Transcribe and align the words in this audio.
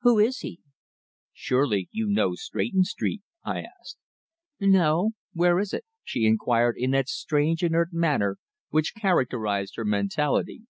"Who 0.00 0.18
is 0.18 0.40
he?" 0.40 0.58
"Surely 1.32 1.88
you 1.92 2.08
know 2.08 2.34
Stretton 2.34 2.82
Street?" 2.82 3.22
I 3.44 3.62
asked. 3.62 3.96
"No 4.58 5.12
where 5.34 5.60
is 5.60 5.72
it?" 5.72 5.84
she 6.02 6.26
inquired 6.26 6.74
in 6.76 6.90
that 6.90 7.08
strange 7.08 7.62
inert 7.62 7.90
manner 7.92 8.38
which 8.70 8.96
characterized 8.96 9.76
her 9.76 9.84
mentality. 9.84 10.62